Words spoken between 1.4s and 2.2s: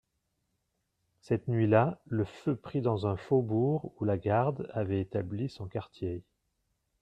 nuit-là